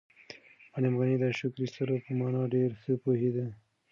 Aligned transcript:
معلم 0.71 0.93
غني 0.99 1.15
د 1.19 1.25
شکر 1.39 1.55
ایستلو 1.63 1.95
په 2.05 2.11
مانا 2.19 2.41
ډېر 2.53 2.69
ښه 2.81 2.93
پوهېده. 3.03 3.45